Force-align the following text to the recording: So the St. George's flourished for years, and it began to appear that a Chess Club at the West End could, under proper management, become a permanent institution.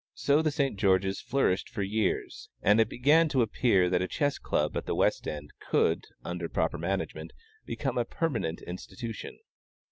So 0.15 0.41
the 0.41 0.49
St. 0.49 0.79
George's 0.79 1.21
flourished 1.21 1.69
for 1.69 1.83
years, 1.83 2.49
and 2.63 2.81
it 2.81 2.89
began 2.89 3.29
to 3.29 3.43
appear 3.43 3.87
that 3.87 4.01
a 4.01 4.07
Chess 4.07 4.39
Club 4.39 4.75
at 4.75 4.87
the 4.87 4.95
West 4.95 5.27
End 5.27 5.51
could, 5.59 6.05
under 6.25 6.49
proper 6.49 6.79
management, 6.79 7.33
become 7.67 7.99
a 7.99 8.05
permanent 8.05 8.63
institution. 8.63 9.37